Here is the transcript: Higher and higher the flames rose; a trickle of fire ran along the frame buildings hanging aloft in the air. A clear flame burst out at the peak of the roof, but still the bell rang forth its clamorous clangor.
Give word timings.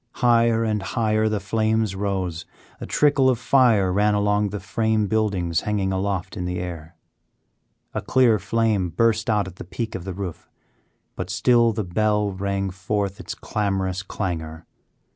Higher 0.13 0.63
and 0.63 0.81
higher 0.81 1.29
the 1.29 1.39
flames 1.39 1.93
rose; 1.95 2.47
a 2.79 2.87
trickle 2.87 3.29
of 3.29 3.37
fire 3.37 3.93
ran 3.93 4.15
along 4.15 4.49
the 4.49 4.59
frame 4.59 5.05
buildings 5.05 5.61
hanging 5.61 5.93
aloft 5.93 6.35
in 6.35 6.45
the 6.45 6.57
air. 6.57 6.95
A 7.93 8.01
clear 8.01 8.39
flame 8.39 8.89
burst 8.89 9.29
out 9.29 9.47
at 9.47 9.57
the 9.57 9.63
peak 9.63 9.93
of 9.93 10.03
the 10.03 10.13
roof, 10.15 10.49
but 11.15 11.29
still 11.29 11.71
the 11.71 11.83
bell 11.83 12.31
rang 12.31 12.71
forth 12.71 13.19
its 13.19 13.35
clamorous 13.35 14.01
clangor. 14.01 14.65